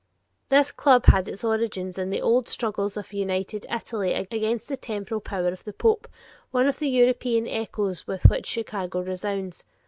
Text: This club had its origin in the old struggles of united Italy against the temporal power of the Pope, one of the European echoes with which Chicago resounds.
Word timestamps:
This 0.49 0.71
club 0.71 1.05
had 1.05 1.27
its 1.27 1.43
origin 1.43 1.91
in 1.95 2.09
the 2.09 2.23
old 2.23 2.47
struggles 2.47 2.97
of 2.97 3.13
united 3.13 3.67
Italy 3.69 4.13
against 4.13 4.67
the 4.67 4.75
temporal 4.75 5.21
power 5.21 5.49
of 5.49 5.63
the 5.63 5.73
Pope, 5.73 6.07
one 6.49 6.67
of 6.67 6.79
the 6.79 6.89
European 6.89 7.47
echoes 7.47 8.07
with 8.07 8.23
which 8.25 8.47
Chicago 8.47 9.01
resounds. 9.01 9.63